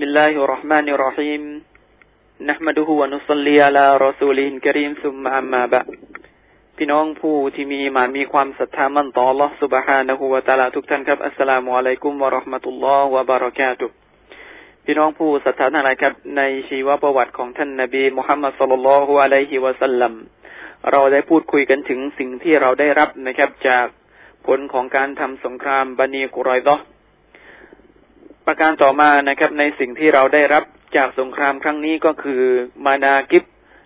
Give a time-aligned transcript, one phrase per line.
[0.00, 1.42] بسم الله الرحمن الرحيم
[2.50, 5.88] نحمده ونصلي على رسوله الكريم ثم أما بعد
[6.76, 13.86] พี่น้องผู้ที่มีมานมีความศรัทธามั่นต่อ Allah سبحانه และ تعالى ทุกท่านครับอัสสลามุอะลัยกุมวะราะห์มะตุลลอฮ์วะบารอกาตุ
[14.84, 20.12] พี่น้องผู้ศรัทธาทั้งหลายครับ ในชีวประวัติของท่านนบีมุฮัมมัดศ็อลลัลลอฮุอะลัยฮิวะสัลลัม
[20.90, 23.86] เราได้พูดคุยกันถึงสิ่งที่เราได้รับนะครับ จาก
[24.46, 26.76] ผลของการทำสงครามบันีกุรอยดอ
[28.45, 30.63] ประการต่อมานะครับ ในสิ่งที่เราได้รับ
[30.97, 32.41] จากสงครามครั้งนี้ก็คือ
[32.85, 33.43] มานากิบ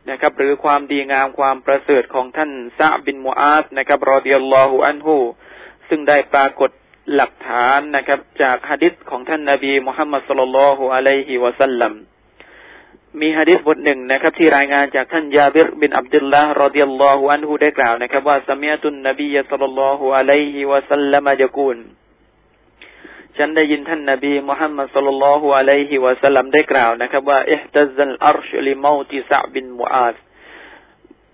[0.10, 5.18] นะครับ หรือความดีงามความประเสริฐของท่านซาบินมูอาสนะครับรอเดิยัลลอฮุอันฮู
[5.90, 6.70] ซึ่งได้ปรากฏ
[7.16, 11.94] หลักฐานนะครับ จากฮะดิษของท่านนาบีมุฮัมมัดสุลลัลฮุอะลัยฮิวะสัลลัม
[13.20, 21.78] มีฮะดิษบทหนึ่งนะครับ ที่รายงานจากท่านยาบิรบินอับดุลลาห์รอดิยัลลอฮุอันฮูได้กล่าวนะครับ ว่าสมียตุนนบีสุลลัลลอฮุอะลัยฮิวะสัลลัมยะกูล
[23.42, 30.16] ฉันได้ยินท่านนบีมุฮัมมัดصلى الله عليه وسلمได้กล่าวนะครับว่าاهتز العرش لموت سعد بن معاذ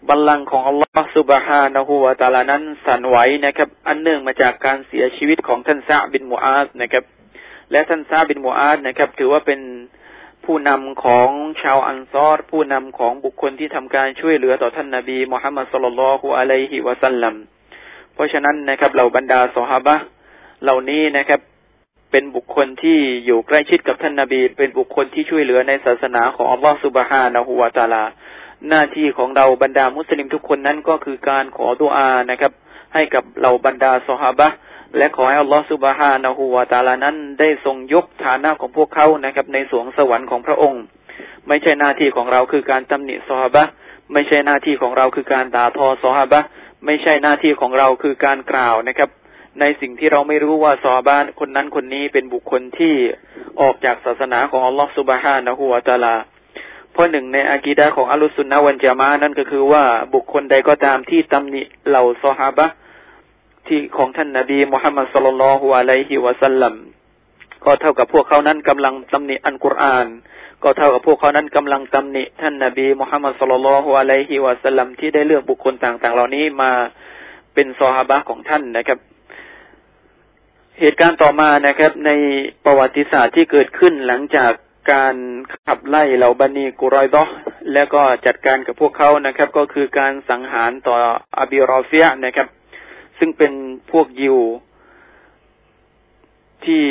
[0.07, 7.03] บัลลังก์ของอัลลอฮ์سبحانه وتعالىนั้นสั่นไหวนะครับ อันเนื่องมาจากการเสียชีวิตของท่านซะอัด บินมุอาซนะครับ
[7.71, 9.61] และท่านซะอัด บินมุอาซนะครับ ถือว่าเป็น
[10.45, 11.30] ผู้นำของ
[11.61, 17.35] ชาวอันซอรผู้นำของบุคคลที่ทำการช่วยเหลือต่อท่านนาบีมุฮัมมัดصلى الله عليه وسلم
[18.13, 19.95] เพราะฉะนั้นนะครับเหล่าบรรดาสหาบะ
[20.63, 21.41] เหล่านี้นะครับ
[22.17, 28.03] เป็นบุคคลที่อยู่ใกล้ชิดกับท่านนาบี เป็นบุคคลที่ช่วยเหลือในศาสนาของอัลลอฮ์สุบฮานะฮูวะตาลา
[28.69, 32.52] หน้าที่ของเราบรรดามุสลิมทุกคนนั้นก็คือการขอดุอานะครับ
[32.93, 34.47] ให้กับเหล่าบรรดาสหาบะ
[34.97, 40.81] และขอให้อัลลอฮฺสุบฮานะฮูวาตาลานั้นได้ทรงยกฐานะของพวกเขานะครับ ในสวงสวรรค์ของพระองค์
[41.47, 43.63] ไม่ใช่หน้าที่ของเราคือการตำหนิสหาบะ
[44.13, 46.41] ไม่ใช่หน้าที่ของเราคือการด่าทอสหาบะ
[46.86, 49.11] ไม่ใช่หน้าที่ของเราคือการกล่าวนะครับ
[49.59, 52.94] ในสิ่งที่เราไม่รู้ว่าซอบ้านคนนั้นคนนี้เป็นบุคคลที่
[53.61, 56.16] ออกจากศาสนาของอัลลอฮฺสุบฮานะฮูวาตาลา
[56.92, 59.83] เพราะหนึ่งในอากีดะของอัลลุสุนนะวันจามานั่นก็คือว่า
[60.14, 62.67] บุคคลใดก็ตามที่ตำหนิเหล่าซอฮาบะ
[63.67, 66.73] ที่ของท่านนาบีมุฮัมมัดสุลลัลฮุอะลัยฮิวะสัลลัม
[67.64, 70.08] ก็เท่ากับพวกเขานั้นกำลังตำหนิอันกุรอาน
[70.64, 76.71] ก็เท่ากับพวกเขานั้นกำลังตำหนิท่านนาบีมุฮัมมัดสุลลัลฮุอะลัยฮิวะสัลลัมที่ได้เลือกบุคคลต่างๆ เหล่านี้มา
[77.54, 78.99] เป็นซอฮาบะของท่านนะครับ
[80.81, 82.11] เหตุการณ์ต่อมานะครับ ใน
[82.65, 84.52] ประวัติศาสตร์ที่เกิดขึ้นหลังจาก
[84.91, 85.15] การ
[85.65, 87.23] ขับไล่เหล่าบันีกุรอยดอ
[87.73, 90.95] แล้วก็จัดการกับพวกเขานะครับ ก็คือการสังหารต่อ
[91.37, 92.47] อาบิรอเฟียนะครับ
[93.19, 93.53] ซึ่งเป็น
[93.91, 94.37] พวกยิว
[96.65, 96.83] ที่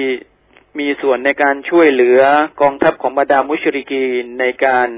[0.78, 2.20] มีส่วนในการช่วยเหลือ
[2.60, 4.04] กองทัพของบรรดามุชริกี
[4.40, 4.88] ในการ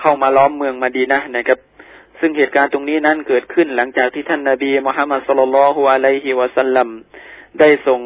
[0.00, 1.58] เข้ามาล้อมเมืองมาดีนะนะครับ
[2.20, 6.88] ซึ่งเหตุการณ์ตรงนี้นั้นเกิดขึ้นหลังจากที่ท่านนาบีมุฮัมมัดสุลลัลฮุอะลัยฮิวะสัลลัม
[7.60, 8.00] ได้ส่ง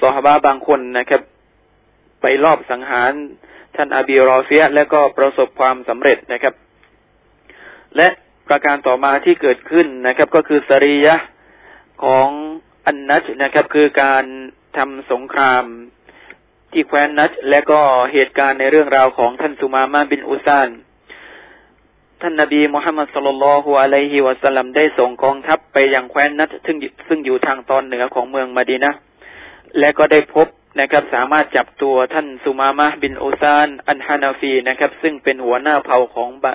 [0.00, 1.22] สหบาบางคนนะครับ
[2.20, 3.12] ไปรอบสังหาร
[3.76, 6.54] ท่านอาบีรอเฟียและก็ประสบความสำเร็จนะครับ
[7.96, 8.08] และ
[8.48, 11.16] ประการต่อมาที่เกิดขึ้นนะครับ ก็คือสรียะ
[12.04, 12.28] ของ
[12.86, 14.24] อันนัชนะครับ คือการ
[14.76, 15.64] ทำสงคราม
[16.72, 17.80] ที่แคว้นนัชและก็
[18.12, 20.68] เหตุการณ์ในเรื่องราวของท่านสุมามาบินอุซาน
[22.20, 26.76] ท่านนาบีมุฮัมมัดสุลลัลฮุอะลัยฮิวะสัลลัมได้ส่งกองทัพไปยังแคว้นนัชซึ่ง
[27.08, 28.92] ซึ่งอยู่ทางตอนเหนือของเมืองมาดีนะ
[29.78, 30.46] และก็ได้พบ
[30.80, 36.52] นะครับ สามารถจับตัวท่านสุมามะบินอุซาน อันฮานาฟีนะครับ ซึ่งเป็นหัวหน้าเผ่าของบะ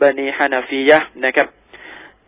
[0.00, 1.48] บนีฮานาฟียะนะครับ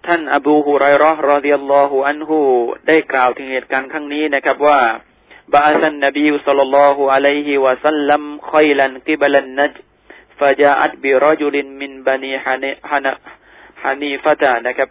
[0.06, 2.38] ท่านอบูฮุไรรอรอดิยัลลอฮุอันฮู
[2.86, 4.80] ได้กล่าวถึงเหตุการณ์ครั้งนี้นะครับว่า
[5.54, 9.72] บาสันนบีสัลลัลลอฮุอะลัยฮิวะสัลลัมคอยลันกิบลันนัจ
[10.40, 13.12] ฟะจาอัตบิรจุลินมินบานีฮานีฮานา
[13.82, 14.88] ฮานีฟะตานะครับ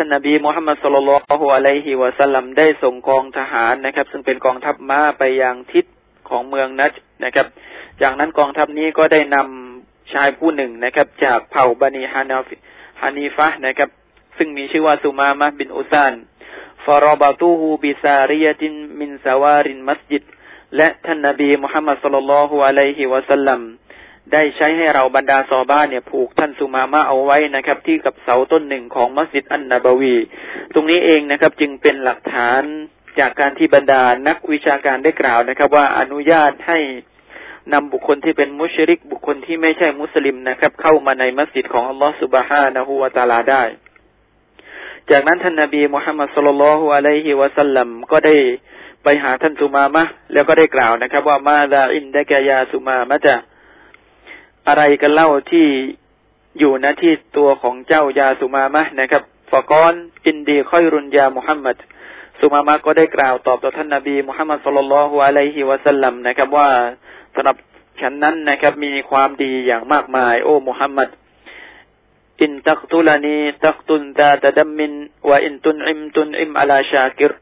[0.00, 5.84] ท่านนบีมุฮัมมัดสุลลัลฮุอะลัยฮิวะสัลลัมได้ส่งกองทหารนะครับ ซึ่งเป็นกองทัพม้าไปยังทิศ
[6.28, 6.92] ของเมืองนัจ
[7.24, 7.46] นะครับ
[8.02, 12.48] จากนั้นกองทัพนี้ก็ได้นำชายผู้หนึ่งนะครับ จากเผ่าบันีฮานาฟ
[13.00, 13.90] ฮานีฟะนะครับ
[14.38, 16.12] ซึ่งมีชื่อว่าสุมามะบินอุซาน
[16.84, 20.22] ฟารอบาตูฮูบิซาริยตินมินสาวารินมัสยิด
[20.76, 23.60] และท่านนบีมุฮัมมัดสุลลัลฮุอะลัยฮิวะสัลลัม
[24.32, 30.16] ได้ใช้ให้เราบรรดาซอบ้านเนี่ยผูกท่านสุมามะเอาไว้นะครับ ที่กับเสาต้นหนึ่งของมัสยิดอันนาบวี
[30.74, 32.62] ตรงนี้เองนะครับ จึงเป็นหลักฐาน
[33.18, 36.78] จากการที่บรรดานักวิชาการได้กล่าวนะครับ ว่าอนุญาตให้
[37.72, 43.62] นำบุคคลที่เป็นมุชริกบุคคลที่ไม่ใช่มุสลิมนะครับ เข้ามาในมัสยิดของอัลลอฮฺสุบฮานะฮูวาตาลาได้
[45.10, 48.36] จากนั้นท่านนาบีมุฮัมมัดสุลลัลฮุอะลัยฮิวะสัลลัมก็ได้
[49.04, 53.34] ไปหาท่านสุมามะแล้วก็ได้กล่าวนะครับ ว่ามาดาอินดะกยาสุมามะจะ
[54.68, 55.66] อะไรกันเล่าที่
[56.58, 59.22] อยู่ณที่ตัวของเจ้ายาสุมามะนะครับ
[59.52, 59.94] ฟะกอน
[60.26, 61.76] อินดีค่อยรุนยามุฮัมมัด
[62.40, 66.70] สุมามะก็ได้กล่าวตอบต่อท่านนาบีมุฮัมมัดสุลลัลฮุอะลัยฮิวะสัลลัมนะครับว่า
[67.34, 67.56] สำหรับ
[68.00, 71.08] ฉันนั้นนะครับ มีความดีอย่างมากมาย โอ้มุฮัมมัด
[72.42, 74.92] อินตักตุลานีตักตุนตาตะดัมมิน
[75.28, 77.32] ว่าอินตุนอิมตุนอิมอลาชากิร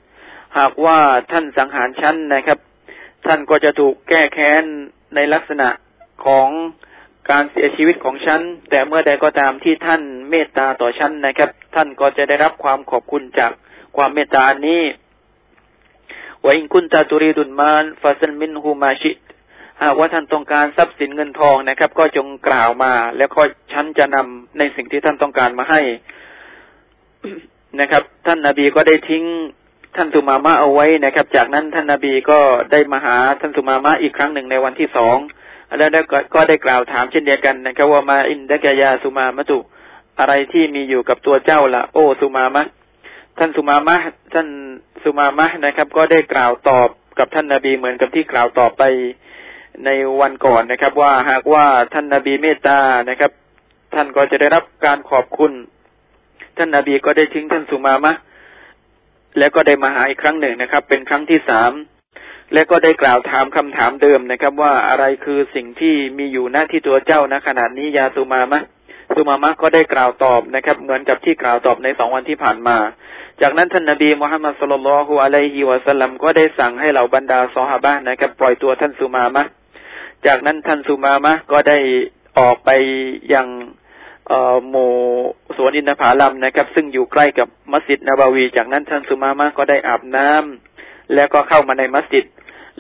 [0.59, 0.99] หากว่า
[1.31, 2.59] ท่านสังหารฉันนะครับ
[3.27, 4.65] ท่านก็จะถูกแก้แค้น
[5.15, 5.69] ในลักษณะ
[6.25, 6.49] ของ
[7.31, 8.41] การเสียชีวิตของฉัน
[8.71, 13.53] แต่เมื่อใดก็ตามที่ท่านเมตตาต่อฉันนะครับ ท่านก็จะได้รับความขอบคุณจาก
[13.97, 14.83] ความเมตตานี้
[16.43, 19.17] ว่าอิงคุนตาตุรีดุนมานฟาซันมินฮูมาชิต
[19.83, 23.41] หากว่าท่านต้องการทรัพย์สินเงินทองนะครับ ก็จงกล่าวมา แล้วก็
[23.73, 25.81] ฉันจะนำในสิ่งที่ท่านต้องการมาให้
[27.81, 29.25] นะครับ ท่านนาบีก็ได้ทิ้ง
[29.97, 32.39] ท่านสุมามะเอาไว้นะครับ จากนั้นท่านนาบีก็
[32.73, 35.17] ได้มาหาท่านสุมามะอีกครั้งหนึ่งในวันที่สอง
[35.79, 35.91] แล้ว
[36.35, 39.59] ก็ได้กล่าวถามเช่นเดียวกันนะครับว่ามาอินดะกยาสุมามะตุ
[40.19, 42.65] อะไรที่มีอยู่กับตัวเจ้าละโอสุมามะ
[43.39, 43.97] ท่านสุมามะ
[44.35, 44.49] ท่าน
[45.05, 48.83] สุมามะนะครับ ก็ได้กล่าวตอบกับท่านนาบีเหมือนกับที่กล่าวตอบไป
[49.85, 49.91] ใน
[50.21, 51.65] วันก่อนนะครับ ว่าหากว่า
[51.95, 52.79] ท่านนาบีเมตตา
[53.11, 53.33] นะครับ
[53.95, 55.53] ท่านก็จะได้รับการขอบคุณ
[56.57, 58.13] ท่านนาบีก็ได้ทิ้งท่านสุมามะ
[59.39, 61.73] แล้วก็ได้มาหาอีกครั้งหนึ่งนะครับ เป็นครั้งที่สาม
[62.53, 68.61] และก็ได้กล่าวถามคำถามเดิมนะครับ ว่าอะไรคือสิ่งที่มีอยู่หน้าที่ตัวเจ้านะขนาดนี้ยาสุมามะ
[69.15, 72.77] สุมามะก็ได้กล่าวตอบนะครับ เหมือนกับที่กล่าวตอบในสองวันที่ผ่านมา
[73.43, 79.43] จากนั้นท่านนบีมุฮัมมัดสุลลัลฮุอะลัยฮิวะสัลลัมก็ได้สั่งให้เหล่าบรรดาซอฮาบะนะครับ ปล่อยตัวท่านสุมามะ
[80.27, 81.79] จากนั้นท่านสุมามะก็ได้
[82.39, 82.71] ออกไป
[83.35, 83.47] ยัง
[84.69, 84.93] หมู่
[85.57, 90.76] สวนอินทผลัมนะครับ ซึ่งอยู่ใกล้กับมัสยิดนบาวี จากนั้นท่านสุมามะก็ได้อาบน้ำ
[91.15, 92.25] แล้วก็เข้ามาในมัสยิด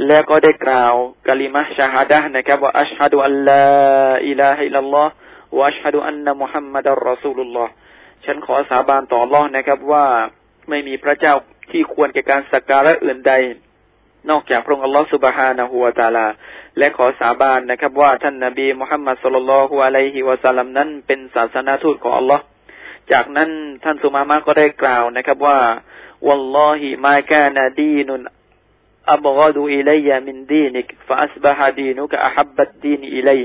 [0.06, 0.94] แล้วก็ได้กล่าว
[1.28, 3.50] กะลิมะชาฮัดะนะครับว่าأشهد أن لا إله
[4.28, 7.72] إلا الله وأشهد أن محمدا رسول الله
[8.24, 10.04] ฉันขอสาบานต่อรอัลลอฮ์นะครับว่า
[10.68, 11.34] ไม่มีพระเจ้า
[11.70, 13.32] ที่ควรแก่การสักการะอื่นใด
[14.30, 16.26] นอกจากพระองค์อัลลอฮ์سبحانه وتعالى
[16.78, 22.42] และขอสาบานนะครับ ว่าท่านนบีมุฮัมมัดصلى الله عليه وسلمนั้นเป็นศาสนทูตของอัลลอฮ์
[23.12, 23.50] จากนั้น
[23.84, 25.58] ท่านสุมามะก็ได้กล่าวนะครับว่า
[26.26, 28.22] วัลลอฮิมากานาดีนุน
[29.12, 33.40] อับกอดูอิลัยมินดีนิกฟาอัสบะฮดีนุกะอัฮับบัดดีนอิลัย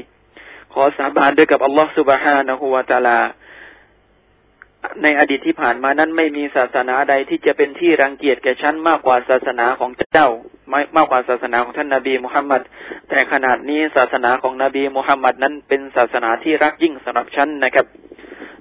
[0.73, 3.19] ขอสาบานด้วยกับอัลลอฮ์สุบฮานะฮูวะตาลา
[5.03, 10.29] ในอดีตที่ผ่านมานั้นไม่มีศาสนาใดที่จะเป็นที่รังเกียจแก่ฉันมากกว่าศาสนาของเจ้า
[10.95, 12.61] มากกว่าศาสนาของท่านนาบีมุฮัมมัด
[13.09, 17.85] แต่ขนาดนี้ศาสนาของนบีมุฮัมมัดนั้นเป็นศาสนาที่รักยิ่งสำหรับฉันนะครับ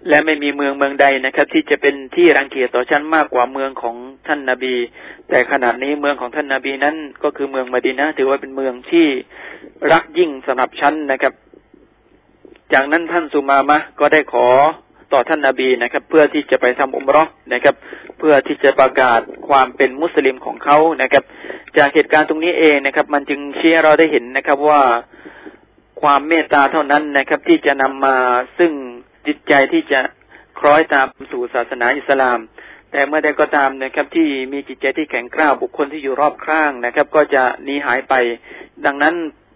[0.09, 4.75] และไม่มีเมืองเมืองใดนะครับ ที่จะเป็นที่รังเกียจต่อฉันมากกว่าเมืองของท่านนาบี
[5.29, 9.07] แต่ขนาดนี้เมืองของท่านนาบีนั้น ก็คือเมืองมดีนะถือว่าเป็นเมืองที่
[9.93, 11.33] รักยิ่งสำหรับฉันนะครับ
[12.73, 14.47] จากนั้นท่านสุมามะก็ได้ขอ
[15.13, 17.75] ต่อท่านนาบีนะครับ เพื่อที่จะไปทำอุมรอนะครับ
[18.19, 21.25] เพื่อที่จะประกาศความเป็นมุสลิมของเขานะครับ
[21.79, 24.83] จากเหตุการณ์ตรงนี้เองนะครับ มันจึงเชี้เราได้เห็นนะครับว่า
[26.03, 28.17] ความเมตตาเท่านั้นนะครับ ที่จะนำมา
[28.59, 28.73] ซึ่ง
[29.31, 30.01] จิตใจที่จะ
[30.59, 32.39] คล้อยตามสู่ศาสนาอิสลาม
[32.93, 38.15] แต่เมื่อใดก็ตามนะครับ ที่มีจิตใจที่แข็งกร้าวบุคคลที่อยู่รอบข้างนะครับ ก็จะหนีหายไป
[38.87, 39.15] ดังนั้น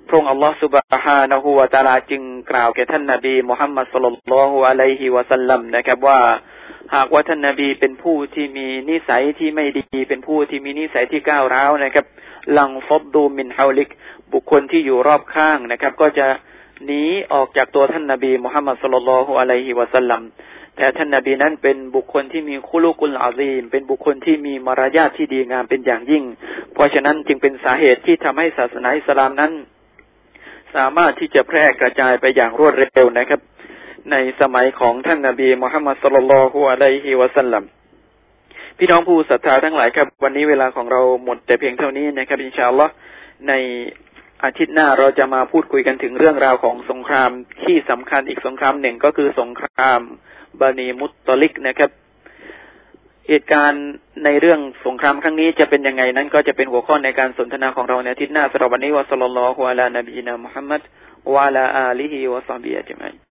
[0.08, 0.74] พระองค์อัลลอฮฺสุบ
[1.04, 6.20] ฮานะฮูวาตาลาจึงกล่าวแก่ท่านนาบีมุฮัมมัดสุลลัลฮุอะลัยฮิวะสัลลัมนะครับว่า
[6.94, 12.06] หากว่าท่านนาบีเป็นผู้ที่มีนิสัยที่ไม่ดี เป็นผู้ที่มีนิสัยที่ก้าวร้าวนะครับ
[12.58, 13.88] ลังฟบดูมินฮาลิก
[14.32, 16.26] บุคคลที่อยู่รอบข้างนะครับ ก็จะ
[16.92, 17.02] นี
[17.34, 20.22] ออกจากตัวท่านนาบีมุฮัมมัดสุลลัลฮุอะลัยฮิวะสัลลัม
[20.76, 26.24] แต่ท่านนาบีนั้นเป็นบุคคลที่มีคุลุกุลอาซีมเป็นบุคคลที่มีมารยาทที่ดีงามเป็นอย่างยิ่ง
[26.72, 29.52] เพราะฉะนั้นจึงเป็นสาเหตุที่ทำให้ศาสนาอิสลามนั้น
[30.74, 33.40] สามารถที่จะแพร่กระจายไปอย่างรวดเร็วนะครับ
[34.10, 37.64] ในสมัยของท่านนาบีมุฮัมมัดสุลลัลฮุอะลัยฮิวะสัลลัม
[38.78, 42.92] พี่น้องผู้ศรัทธาทั้งหลายครับ วันนี้เวลาของเราหมดแต่เพียงเท่านี้นะครับอินชาอัลลอฮ์
[43.48, 43.52] ใน
[44.42, 47.30] อาทิตย์หน้าเราจะมาพูดคุยกันถึงเรื่องราวของสงคราม
[47.64, 50.00] ที่สำคัญอีกสงครามหนึ่งก็คือสงคราม
[50.60, 51.90] บานีมุตตลิกนะครับ
[53.28, 53.84] เหตุการณ์
[54.24, 60.80] ในเรื่องสงครามครั้งนี้จะเป็นยังไงนั้น ก็จะเป็นหัวข้อในการสนทนาของเราในอาทิตย์หน้าสำหรับวันนี้วะสัลลัลลอฮุอะลานบีนามุฮัมมัด
[61.34, 63.33] วะลาอาลีฮิวะซอบิอัจมัย